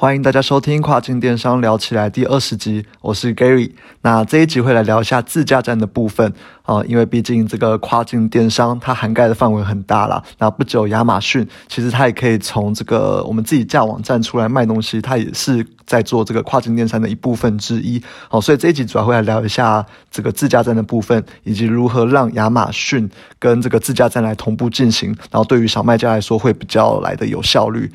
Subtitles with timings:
[0.00, 3.70] 欢迎大家收听跨境电商聊起来第二十集，我是 Gary。
[4.00, 10.24] 那这一集会来聊一下自驾站的部分啊，因为毕竟这个跨境电商它涵盖的范围很大啦。
[10.38, 18.02] 那不只有亚马逊，其实它也可以从这个我们自己架网站出来卖东西，它也是在做这个跨境电商的一部分之一。
[18.30, 23.06] 好，所以这一集主要会来聊一下这个自驾站的部分，以及如何让亚马逊
[23.38, 27.92] 跟这个自驾站来同步进行，然后对于小卖家来说会比较来的有效率。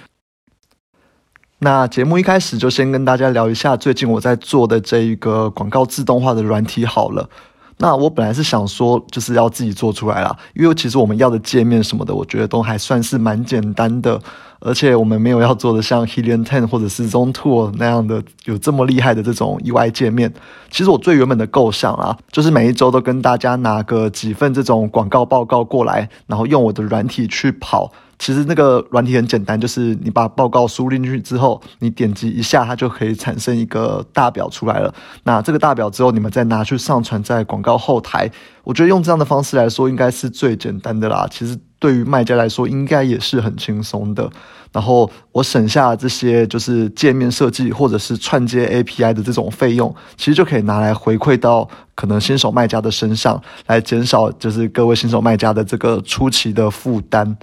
[1.60, 7.30] 那节目一开始就先跟大家聊一下最近我在做的这一个广告自动化的软体好了。
[7.78, 14.18] 那我本来是想说就是要自己做出来啦，因为其实我们要的界面什么的，我觉得都还算是蛮简单的，
[14.60, 20.34] 而且我们没有要做的像 Helium Ten 或者是 Zone Tool 那样的有这么厉害的这种 UI 界面。
[20.70, 27.92] 其实我最原本的构想啊，就是每一周都跟大家拿个几份这种广告报告过来，然后用我的软体去跑。
[28.18, 34.94] 其实那个软体很简单，就是你把报告输进去之后，你点击一下，它就可以产生一个大表出来了。
[35.24, 38.32] 那这个大表之后，你们再拿去上传在广告后台，
[38.64, 41.28] 我觉得用这样的方式来说，应该是最简单的啦。
[41.30, 44.30] 其实对于卖家来说，应该也是很轻松的。
[44.72, 57.38] 然后我省下这些就是界面设计或者是串接 API 的这种费用，其实就可以拿来回馈到可能新手卖家的身上，来减少就是各位新手卖家的这个初期的负担。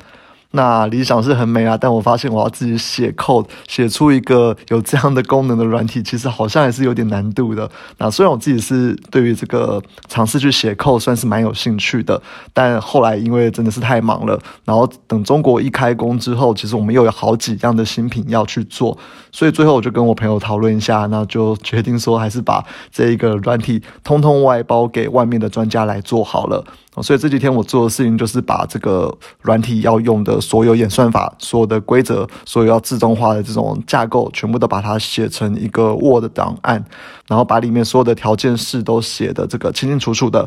[0.52, 7.70] 那理想是很美啊，但我发现我要自己写 code 写出一个有这样的功能的软体，其实好像还是有点难度的。
[7.98, 12.20] 那虽然我自己是对于这个尝试去写 code 算是蛮有兴趣的，
[12.52, 18.96] 但后来因为真的是太忙了，然后等中国一开工之后，其实我们又有好几样的新品要去做，
[19.30, 26.62] 所以最后我就跟我朋友讨论一下，那就决定说还是把这一个软体通通外包给外面的专家来做好了。
[27.00, 36.84] 所以这几天我做的事情就是把这个软体要用的所有演算法、所有的规则、所有要自动化的这种架构，全部都把它写成一个 Word 档案，
[37.28, 40.46] 然后把里面所有的条件式都写的这个清清楚楚的。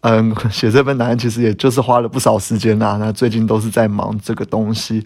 [0.00, 2.96] 嗯， 写这份答案其实也就是花了不少时间啦。
[2.98, 5.04] 那最近都是在忙这个东西。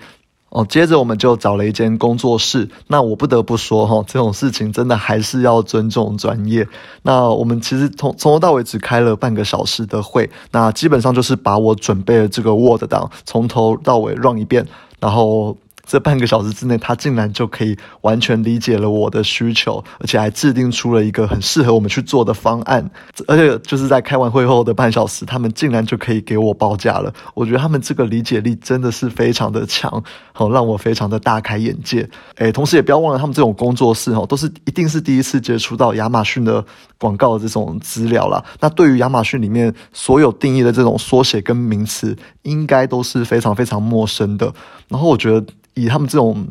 [0.50, 2.69] 哦，接着我们就找了一间工作室。
[2.86, 6.66] 那我不得不说哈，这种事情真的还是要尊重专业。
[7.03, 14.66] 那我们其实从从头到尾只开了半个小时的会，那基本上就是把我准备的这个 Word 档从头到尾 run 一遍，
[15.00, 15.56] 然后。
[15.88, 22.88] 这半个小时之内，他竟然就可以完全理解了我的需求，而且还制定出了一个很适合我们去做的方案。
[23.26, 27.10] 而且就是在开完会后的半小时，他们竟然就可以给我报价了。
[27.34, 30.04] 我觉得他们这个理解力真的是非常的强，
[30.34, 32.06] 好让我非常的大开眼界。
[32.37, 36.62] 诶，同时也不要忘了，他们这种工作室哦，都是一定是第一次接触到亚马逊的
[36.98, 38.44] 广告的这种资料啦。
[38.60, 44.53] 那对于亚马逊里面所有定义的这种缩写跟名词，应该都是非常非常陌生的。
[44.88, 45.47] 然后我觉得。
[45.78, 46.47] 以他们这种，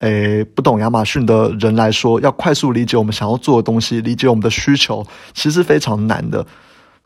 [0.00, 6.44] 诶不懂亚马逊的人来说，要快速理解我们想要做的东西，理解我们的需求，其实非常难的。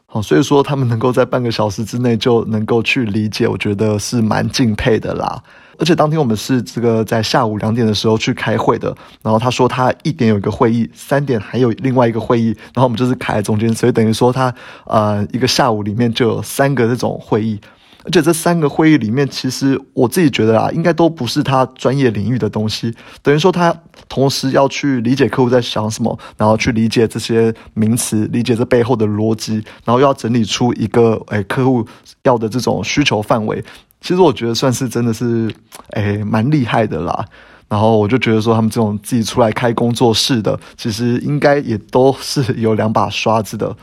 [0.06, 5.42] 好，所以说他们能够在半个小时之内就能够去理解，我觉得是蛮敬佩的啦。
[5.78, 8.92] 而且当天我们是这个在下午两点的时候去开会的，
[9.22, 14.52] 然后他说他一点有一个会议，三点还有另外一个会议，然后我们就是开在中间，所以等于说他
[14.86, 17.60] 呃一个下午里面就有三个这种会议。
[18.08, 22.94] 而且这三个会议里面，其实我自己觉得啊，应该都不是他专业领域的东西。
[23.22, 23.74] 等于说他
[24.08, 31.86] 同时要去理解客户在想什么，然后去理解这些名词，理解这背后的逻辑，然后要整理出一个诶客户
[32.22, 33.62] 要的这种需求范围。
[34.00, 35.52] 其实我觉得算是真的是
[35.90, 37.22] 诶蛮厉害的啦。
[37.68, 43.76] 然后我就觉得说他们这种自己出来开工作室的，其实应该也都是有两把刷子的。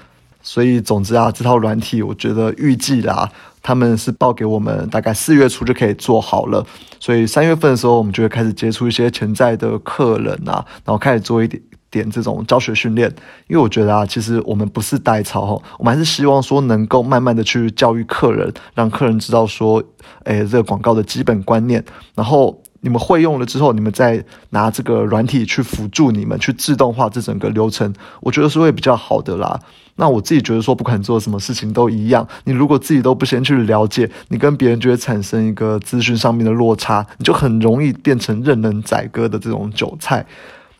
[0.45, 3.29] 所以总之啊，这套软体我觉得预计啦。
[3.67, 6.63] 他们是报给我们，大概四月初就可以做好了，
[6.99, 13.11] 所以三月份的时候，我们就会开始接触一些潜在的客人啊，然后开始做一点点这种教学训练。
[13.47, 19.81] 因为我觉得啊，其实我们不是代操哈，我们还是希望说能够慢慢的去教育客人，让客人知道说，
[20.25, 27.91] 诶，这个广告的基本观念，然后你们会用了之后，你们再拿这个软体去辅助你们去自动化这整个流程，
[28.21, 29.59] 我觉得是会比较好的啦。
[29.95, 32.27] 那我自己觉得说，不管做什么事情都一样。
[32.43, 40.23] 你如果自己都不先去了解，你跟别人就会产生一个资讯上面的落差，你就很容易变成任人宰割的这种韭菜。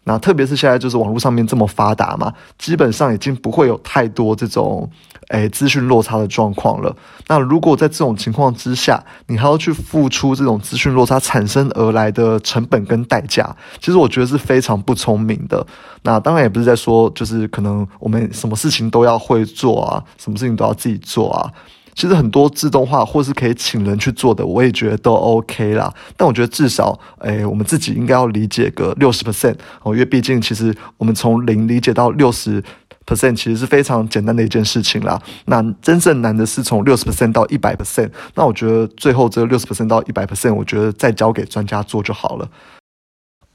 [0.03, 4.87] 那特别是现在就是网络上面这么发达嘛，基本上已经不会有太多这种
[5.29, 6.95] 诶资讯落差的状况了。
[7.27, 15.65] 那如果在这种情况之下，你还要去付出这种资讯落差产生而来的成本跟代价，其实我觉得是非常不聪明的。
[16.03, 21.51] 那当然也不是在说就是可能我们什么事情都要会做啊，什么事情都要自己做啊。
[21.95, 25.91] 其实很多自动化或是可以请人去做的，我也觉得都 OK 啦。
[26.17, 32.61] 但我觉得至少，诶，我们自己应该要理解个六十 percent 哦，因为毕竟其实我们从零理解到六十
[33.05, 35.21] percent，其实是非常简单的一件事情啦。
[35.45, 38.09] 那真正难的是从六十 percent 到一百 percent。
[38.33, 42.49] 那我觉得最后这个六十 percent 到一百 percent，我觉得再交给专家做就好了。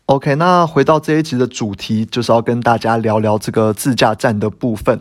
[0.07, 5.01] OK，那回到这一集的主题，就是要跟大家聊聊这个自驾站的部分。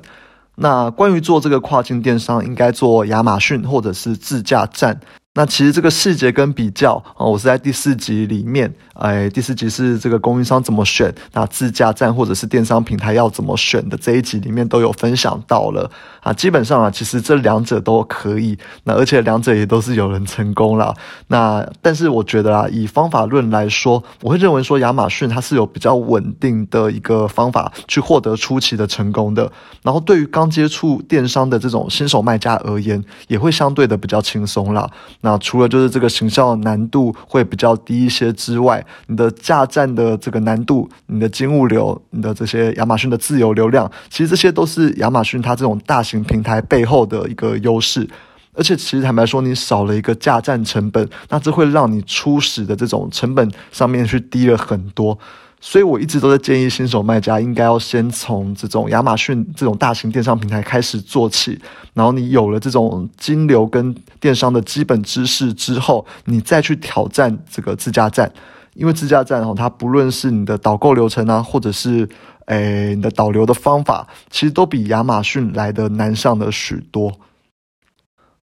[0.56, 5.00] 那关于做这个跨境电商，应该做亚马逊或者是自驾站。
[5.36, 15.90] 那其实这个细节跟比较啊，我是在第四集里面，哎，第四集是这个供应商怎么选，那自驾站或者是电商平台要怎么选的这一集里面都有分享到了
[16.22, 16.34] 啊。
[16.34, 20.94] 基本上啊，其实这两者都可以，那而且两者也都是有人成功了。
[21.28, 29.50] 那但是我觉得啊，以方法论来说，我会认为说亚马逊它是有比较稳定的一个方法去获得初期的成功的。
[29.84, 34.90] 然后对于刚接触电商的这种新手卖家而言，也会相对的比较轻松啦。
[35.22, 48.08] 那除了就是这个行销难度会比较低一些之外，你的架站的这个难度、你的金物流、你的这些亚马逊的自由流量，其实这些都是亚马逊它这种大型平台背后的一个优势。
[48.54, 55.18] 而且其实坦白说，你少了一个架站成本，那这会让你初始的这种成本上面去低了很多。
[55.62, 61.60] 所以我一直都在建议新手卖家应该要先从这种亚马逊这种大型电商平台开始做起，
[61.94, 68.32] 然后你有了这种金流跟电商的基本知识之后，你再去挑战这个自驾站，
[68.74, 72.08] 因为自驾站哦，它不论是你的导购流程啊，或者是
[72.46, 77.12] 诶你的导流的方法，其实都比亚马逊来的难上了许多。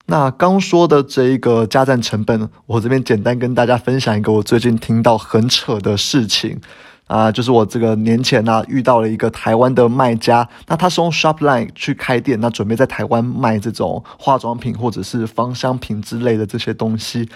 [0.06, 6.60] 那刚说的这一个加站成本，我这边简单跟大家分享一个我最近听到很扯的事情。
[7.12, 17.28] 啊，就是我这个年前呢遇到了一个台湾的卖家，那他是用 Shopline 去开店，那准备在台湾卖这种化妆品或者是芳香品之类的这些东西，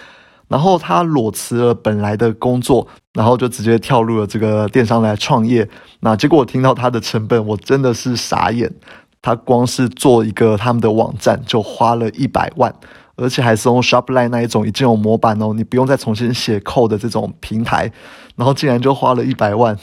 [0.47, 5.69] 然后他裸辞了本来的工作，然后就直接跳入了这个电商来创业。
[5.99, 8.73] 那结果我听到他的成本，我真的是傻眼，
[9.21, 12.73] 他光是做一个他们的网站就花了一百万。
[13.17, 17.91] 而且还是用 Shopline 那一种已经有模板哦，你不用再重新写扣的这种平台，
[18.35, 19.75] 然后竟然就花了一百万，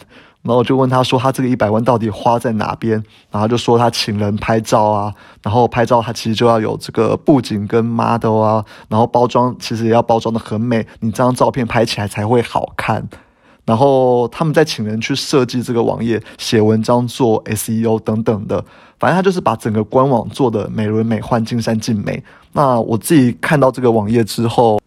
[0.42, 13.08] 然后我就问他说他这个一百万到底花在哪边，然后就说他请人拍照啊，然后拍照他其实就要有这个布景跟 model 啊，然后包装其实也要包装的很美，你这张照片拍起来才会好看。
[13.64, 18.64] 然后他们在请人去设计这个网页、写文章、做 SEO 等等的，
[18.98, 22.22] 反正他就是把整个官网做的美轮美奂、尽善尽美。
[22.52, 24.78] 那我自己看到这个网页之后，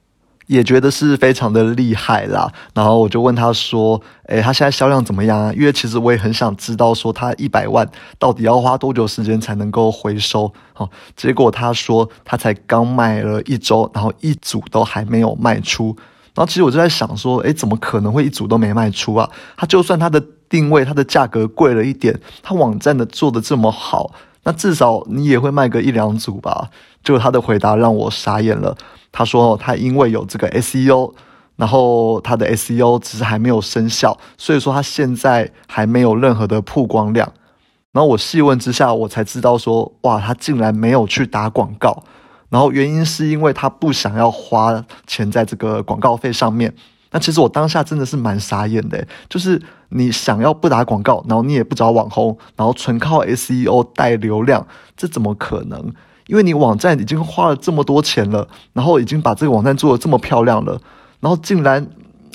[0.46, 2.50] 也觉得是非常的厉害啦。
[2.74, 7.86] 然后我就问他说：“诶，他现在销量怎么样啊？”因为其实我也很想知道说他一百万
[8.18, 10.50] 到底要花多久时间才能够回收。
[10.74, 15.94] 好，结果他说他才刚卖了一周，然后一组都还没有卖出。
[16.38, 19.28] 然后其实我就在想说，诶，怎么可能会一组都没卖出啊？
[19.58, 24.12] 他就算他的定位、他的价格贵了一点，他网站的做的这么好，
[24.44, 26.70] 那至少你也会卖个一两组吧？
[27.04, 28.78] 就他的回答让我傻眼了。
[29.12, 31.12] 他说他因为有这个 SEO，
[31.56, 37.34] 然后他的 SEO 只是还没有生效，所以说他现在还没有任何的曝光量。
[37.94, 42.04] 然后我细问之下，我才知道说，哇，他竟然没有去打广告。
[42.50, 46.74] 然后原因是因为他不想要花钱在这个广告费上面。
[47.12, 55.94] 那其实我当下真的是蛮傻眼的，就是你想要不打广告，然后你也不找网红，然后纯靠 SEO 带流量，这怎么可能？
[56.28, 60.80] 因为你网站已经花了这么多钱了，然后已经把这个网站做的这么漂亮了，
[61.22, 61.88] 然后竟然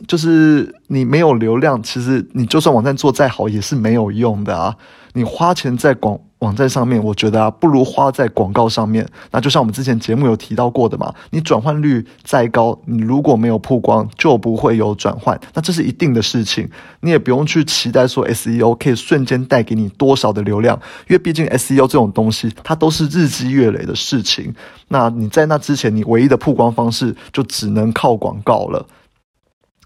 [0.08, 4.74] 就是你没有流量，其实你就算网站做再好也是没有用的啊！
[5.12, 6.18] 你花钱在广。
[6.42, 9.08] 网站上面，我觉得啊，不如花在广告上面。
[9.30, 15.40] 那就像我们之前节目有提到过的嘛，你转换率再高，你如果没有曝光，就不会有转换。
[15.54, 16.68] 那这是一定的事情，
[17.02, 20.76] 你也不用去期待说 SEO 可以瞬间带给你多少的流量，
[21.08, 24.52] 因为毕竟 SEO 这种东西，它都是日积月累的事情。
[24.88, 28.84] 那你在那之前，你唯一的曝光方式就只能靠广告了。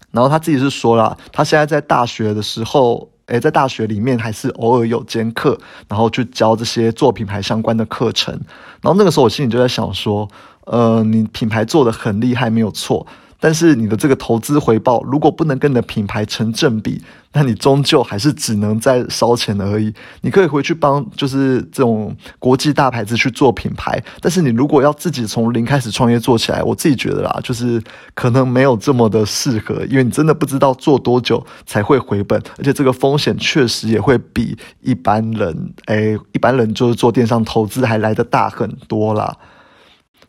[0.09, 3.07] 然后他自己是说了，他现在在大学的时候。
[3.27, 5.57] 诶，在大学里面还是偶尔有兼课，
[5.87, 8.33] 然后去教这些做品牌相关的课程。
[8.81, 10.27] 然后那个时候我心里就在想说，
[10.65, 13.05] 呃，你品牌做的很厉害，没有错。
[13.39, 17.01] 但是你的这个投资回报如果不能跟你的品牌成正比，
[17.33, 19.93] 那你终究还是只能在烧钱而已。
[20.21, 27.81] 你可以回去帮就是这种国际大牌子去做品牌，但是你如果要自己从零开始创业做起来，我自己觉得啦，就是
[28.15, 39.37] 可能没有这么的适合，因为你真的不知道做多久才会回本，而且这个风险确实也会比一般人，诶，一般人就是做电商投资还来得大很多啦。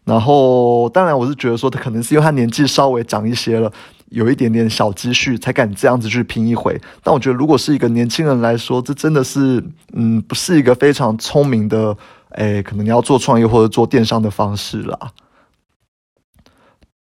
[0.08, 3.70] 然后，当然我是觉得说，他可能是因为他年纪稍微长一些了，
[4.08, 6.80] 有一点点小积蓄，才敢这样子去拼一回。
[7.02, 9.62] 但我觉得，如果是一个年轻人来说，这真的是，
[9.92, 11.94] 嗯，不是一个非常聪明的，
[12.30, 14.98] 诶，可能你要做创业或者做电商的方式啦。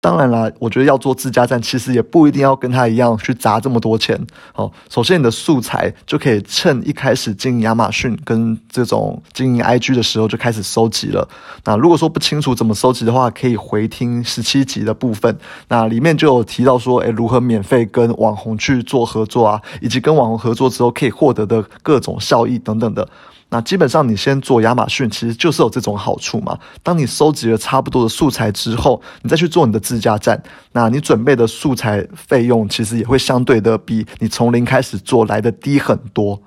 [0.02, 4.18] 当然啦，我觉得要做自家站，其实也不一定要跟他一样去砸这么多钱。
[4.52, 11.28] 哦，首先你的素材就可以趁一开始经营亚马逊跟这种经营 IG 的时候就开始收集了。
[11.64, 23.08] 那如果说不清楚怎么收集的话，可以回听十七集的部分，那里面就有提到说，诶，如何免费跟网红去做合作啊，以及跟网红合作之后可以获得的各种效益等等的。
[23.52, 26.58] 那基本上，你先做亚马逊，其实就是有这种好处嘛。
[26.82, 30.42] 当你收集了差不多的素材之后，你再去做你的自家站，
[30.72, 36.40] 那你准备的素材费用其实也会相对的比你从零开始做来的低很多。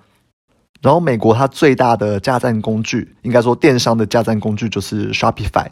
[0.82, 5.68] 然后，美国它最大的加站工具，应该说电商的加站工具就是 Shopify。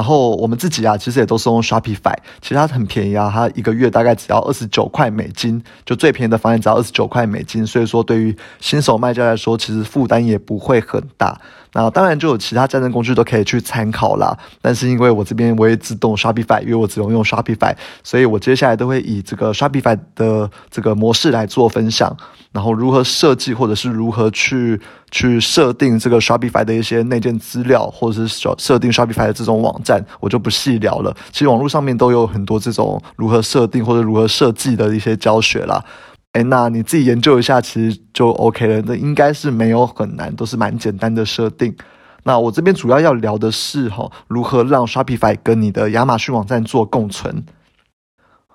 [0.00, 11.38] 然后我们自己啊，其实也都是用 Shopify，其实它很便宜啊，它一个月大概只要二十九块美金，就最便宜的房间只要二十九块美金，所以说对于新手卖家来说，其实负担也不会很大。
[11.72, 22.16] 那当然就有其他战争工具都可以去参考啦，但是因为我这边我也自动 Shopify，因为我只用用 Shopify，所以我接下来都会以这个 Shopify 的这个模式来做分享，
[22.52, 31.16] 然后如何设计或者是如何去去设定这个 Shopify 的一些内建资料，或者是设定 Shopify 的这种网站，我就不细聊了。
[31.30, 35.84] 其实网络上面都有很多这种如何设定或者如何设计的一些教学啦。
[36.32, 38.80] 哎，那你自己研究一下，其实就 OK 了。
[38.86, 41.74] 那应该是没有很难，都是蛮简单的设定。
[42.22, 47.44] 那我这边主要要聊的是哈，如何让 Shopify 跟你的亚马逊网站做共存。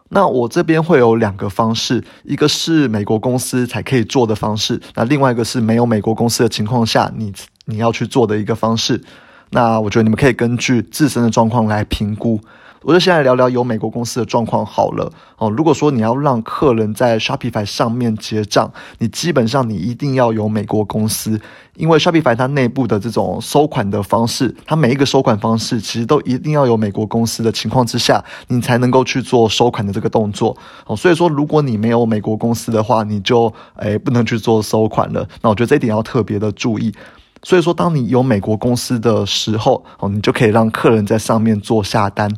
[0.09, 7.33] 那我这边会有两个方式，一个是美国公司才可以做的方式，那另外一个是没有美国公司的情况下，你
[7.65, 9.03] 你要去做的一个方式。
[9.49, 12.39] 那我觉得你们可以根据自身的状况来评估。
[12.85, 15.49] 我就先来聊聊有美国公司的状况好了哦。
[15.49, 21.41] 如果说你要让客人在 Shopify 上面结账，你基本上你一定要有美国公司，
[21.77, 30.95] 因为 Shopify 它内部的这种收款的方式，它每一个收款方式其实都一定要有美国公司的情况之下，你才能够去做收款的这个动作哦。
[30.95, 35.27] 所以说，如果你没有美国公司的话，你就诶不能去做收款了。
[35.41, 36.93] 那我觉得这一点要特别的注意。
[37.41, 42.31] 所以说，当你有美国公司的时候哦，你就可以让客人在上面做下单。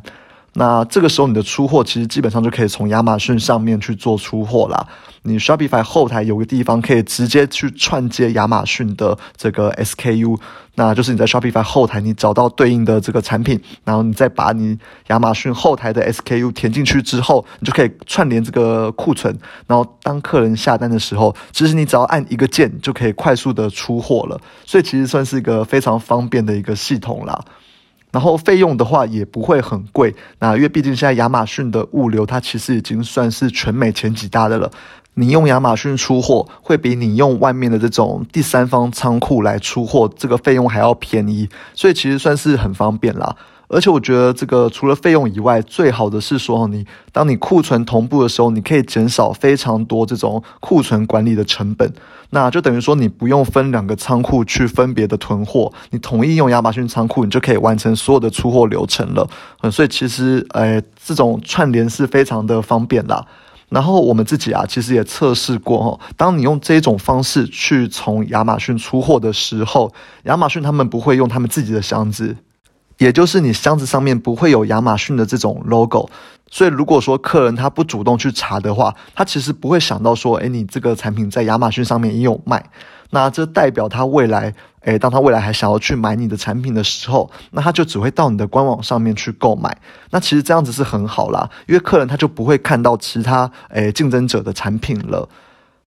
[0.58, 4.84] 那这个时候，你的出货其实基本上就可以从亚马逊上面去做出货啦。
[5.22, 10.36] 你 Shopify 后台有个地方可以直接去串接亚马逊的这个 SKU，
[10.74, 14.76] 那就是你在 Shopify 后台你找到对应的这个产品，然后你再把你
[15.08, 19.32] 亚马逊后台的 SKU 填进去之后，你就可以串联这个库存，
[19.68, 24.40] 然后当客人下单的时候，其实你只要按一个键就可以快速的出货了。
[24.66, 27.40] 所以其实算是一个非常方便的一个系统啦。
[28.10, 34.70] 然后费用的话也不会很贵，那因为毕竟现在亚马逊的物流它其实已经算是全美前几大的了。
[35.14, 43.34] 你用亚马逊出货，会比你用外面的这种第三方仓库来出货，这个费用还要便宜，所以其实算是很方便啦。
[43.66, 51.92] 而且我觉得这个除了费用以外，最好的是说你当你库存同步的时候，你可以减少非常多这种库存管理的成本。
[52.30, 59.28] 那就等于说你不用分两个仓库去分别的囤货，你统一用亚马逊仓库，你就可以完成所有的出货流程了。
[59.62, 63.24] 嗯，所以其实诶，这种串联是非常的方便啦。
[63.70, 69.92] 然后我们自己啊，其实也测试过哈，当你用这种方式去从亚马逊出货的时候，
[70.24, 72.36] 亚马逊他们不会用他们自己的箱子。
[72.98, 76.10] 也就是你箱子上面不会有亚马逊的这种 logo，
[76.50, 82.64] 所以如果说客人他不主动去查的话，他其实不会想到说，哎，你这个产品在亚马逊上面也有卖，
[83.10, 89.76] 那这代表他未来，哎，当他未来还想要去买你的产品的时候，那他就只会到你的官网上面去购买。
[90.10, 95.28] 那其实这样子是很好啦，因为客人他就不会看到其他，哎，竞争者的产品了。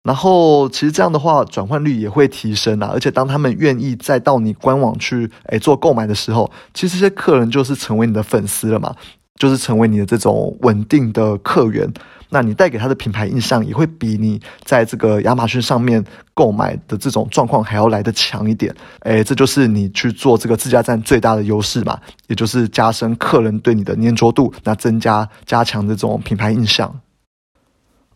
[0.03, 2.89] 然后其实这样的话，转换率也会提升啊。
[2.93, 8.95] 而且当他们愿意再到你官网去诶做购买的时候，其实这些客人就是成为你的粉丝了嘛，
[9.37, 11.91] 就是成为你的这种稳定的客源。
[12.29, 16.03] 那你带给他的品牌印象也会比你在这个亚马逊上面
[16.33, 18.75] 购买的这种状况还要来得强一点。
[19.03, 26.99] 诶，这就是你去做这个自家站最大的优势嘛，也就是加深客人对你的粘着度，那增加加强这种品牌印象。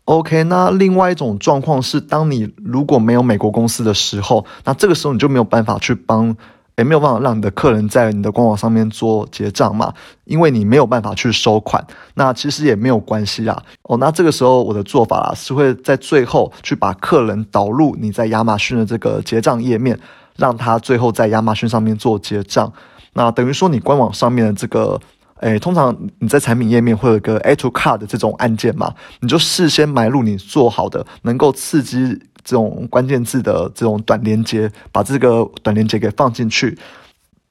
[0.04, 6.36] OK，那另外一种状况是，当你如果没有美国公司的时候，那这个时候你就没有办法去帮，
[6.78, 9.94] 也没有办法让你的客人在你的官网上面做结账嘛，
[10.26, 11.86] 因为你没有办法去收款。
[12.16, 13.62] 那其实也没有关系啊。
[13.84, 20.00] 哦，那这个时候我的做法啦，是会在最后去把客人导入你在亚马逊的这个结账页面，
[20.38, 22.72] 让他最后在亚马逊上面做结账。
[23.14, 25.00] 那等于说你官网上面的这个。
[25.42, 36.78] 诶，通常你在产品页面会有一个 a to c a r 的这种按键嘛，你就事先埋入你做好的能够刺激这种关键字的这种短连接，把这个短连接给放进去。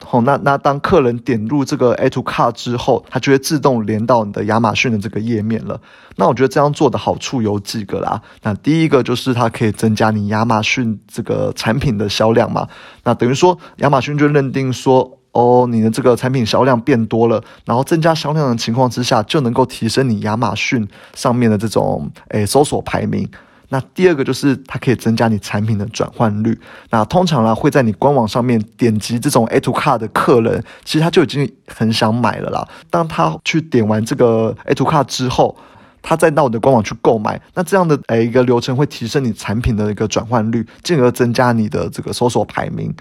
[0.03, 5.79] 好，那那当客人点入这个 A to Cart 之后，它就会自动连到你的亚马逊的这个页面了。
[6.17, 8.23] 那我觉得这样做的好处有几个啦。
[8.43, 12.67] 那第一个就是它可以增加你亚马逊这个产品的销量嘛。
[13.05, 23.29] 那等于说亚马逊就认定说，哦，你的这个产品销量变多了，然后增加销量的情况之下，就能够提升你亚马逊上面的这种诶搜索排名。
[23.71, 26.57] 那第二个就是它可以增加你产品的转换率。
[26.91, 32.69] 那通常呢，会在你官网上面点击这种 A to Cart 的客人，其实他就已经很想买了啦。
[32.91, 35.57] 当他去点完这个 A to Cart 之后，
[36.03, 42.95] 他再到我的官网去购买，那这样的诶一个流程会提升你产品的一个转换率，进而增加你的这个搜索排名。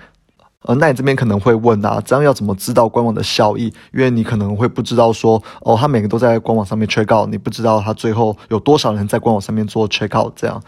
[0.63, 3.73] 呃，那你这边可能会问啊，这样要怎么知道官网的效益？
[3.93, 10.61] 因为你可能会不知道说，哦，他每个都在官网上面 check out，你不知道他最后有多少人在官网上面做 check out 这样。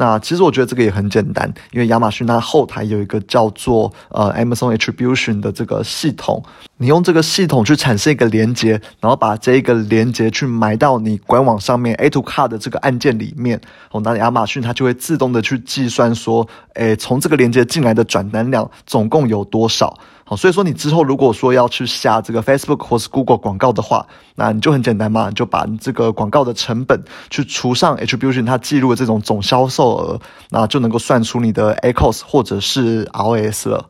[0.00, 6.40] 那其实我觉得这个也很简单，因为亚马逊它后台有一个叫做呃 Amazon Attribution 的这个系统，
[6.76, 19.98] 你用这个系统去产生一个连接，然后把这一个连接去埋到你官网上面 A to Card 的这个按键里面，哦，那亚马逊它就会自动的去计算说，诶，从这个连接进来的转单量总共有多少。
[20.28, 30.20] 好，所以说你之后如果说要去下这个 Facebook 或是 Google 广告的话，那你就很简单嘛，你就把你这个广告的成本去除上 Attribution 它记录的这种总销售额，
[30.50, 33.88] 那就能够算出你的 ACOS 或者是 ROS 了。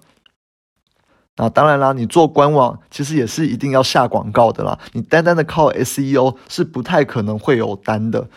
[1.36, 8.28] 那当然啦，你做官网其实也是一定要下广告的啦，你单单的靠 SEO 是不太可能会有单的。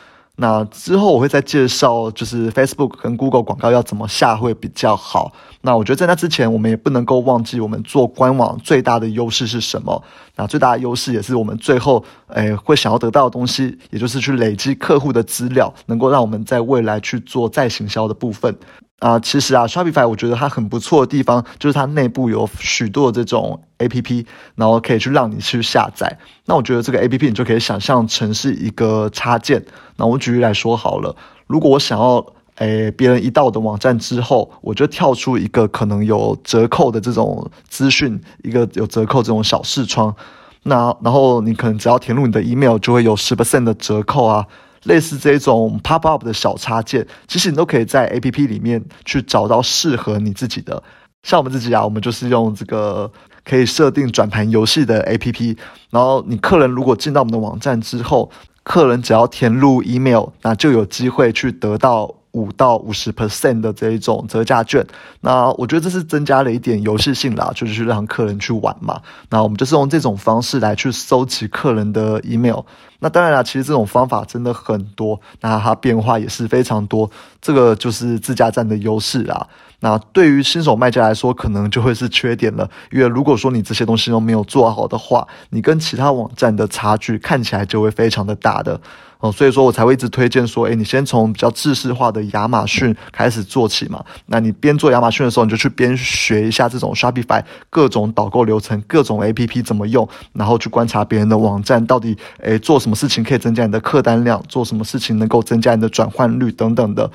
[0.42, 5.32] 那之后我会再介绍，就是 Facebook 跟 Google 广告要怎么下会比较好。
[5.62, 10.04] 那我觉得在那之前，我们也不能够忘记我们做官网最大的优势是什么。
[10.36, 18.58] 那最大的优势也是我们最后诶会想要得到的东西，也就是去累积客户的资料，能够让我们在未来去做再行销的部分。
[19.02, 26.20] 啊，其实啊，Shopify 我觉得它很不错的地方，就是它内部有许多这种 A P P，然后可以去让你去下载。
[26.46, 29.66] 那我觉得这个 A P P 你就可以想象成是一个插件。
[29.96, 31.16] 那我举例来说好了，
[31.48, 32.24] 如果我想要，
[32.58, 40.16] 诶，别人一到我的网站之后，我就跳出一个可能有折扣的这种资讯，一个有折扣这种小视窗。
[40.62, 44.46] 那然后你可能只要填入你的 email，就会有十 percent 的折扣啊。
[44.84, 50.82] 类似这种 pop up 的小插件，其实你都可以在 A P P 里面去找到适合你自己的。
[51.24, 53.12] 像我们自己啊，我们就是用这个
[53.44, 55.58] 可以设定转盘游戏的 A P P。
[55.90, 58.32] 然后你客人如果进到我们的网站之后，
[58.64, 62.16] 客人只要填入 email，那就有机会去得到。
[62.34, 64.86] 五到五十 percent 的这一种折价券，
[65.20, 69.02] 那我觉得这是增加了一点游戏性啦，就是去让客人去玩嘛。
[69.30, 72.62] 那我们就是用这种方式来去收集客人的 email。
[73.00, 77.10] 那当然啦，其实这种方法真的很多，那它变化也是非常多。
[77.42, 79.48] 这个就是自家站的优势啦。
[79.80, 88.80] 那对于新手卖家来说，可能就会是缺点了，因为如果说你这些东西都没有做好的话，你跟其他网站的差距看起来就会非常的大的。
[89.22, 94.04] 哦，所以说我才会一直推荐说，诶，你先从比较制式化的亚马逊开始做起嘛。
[94.26, 107.10] 那你边做亚马逊的时候，你就去边学一下这种 Shopify 各种导购流程、各种 APP 怎么用，然后去观察别人的网站到底，诶，做什么事情可以增加你的客单量，做什么事情能够增加你的转换率等等的。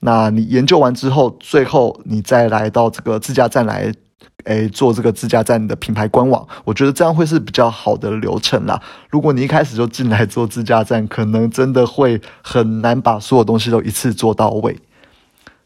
[0.00, 3.94] 那你研究完之后，最后你再来到这个自驾站来。
[4.44, 8.80] 诶，做这个自驾站的品牌官网，我觉得这样会是比较好的流程啦。
[9.10, 14.78] 如果你一开始就进来做自驾站，可能真的会很难把所有东西都一次做到位。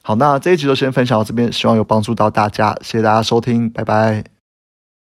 [0.02, 4.35] 好，那这一集就先分享到这边，希望有帮助到大家，谢谢大家收听，拜拜。